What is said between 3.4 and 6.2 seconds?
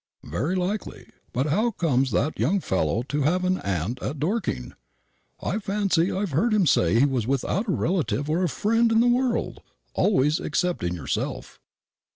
an aunt at Dorking? I fancy